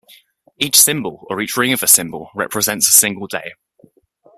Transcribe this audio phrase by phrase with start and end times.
[0.57, 3.51] Each symbol, or each ring of a symbol, represents a single day.